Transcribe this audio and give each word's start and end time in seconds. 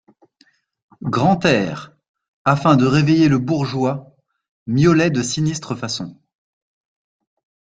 Grantaire, 1.03 1.95
afin 2.43 2.75
de 2.75 2.87
réveiller 2.87 3.29
le 3.29 3.37
bourgeois, 3.37 4.15
miaulait 4.65 5.11
de 5.11 5.21
sinistre 5.21 5.75
façon. 5.75 6.19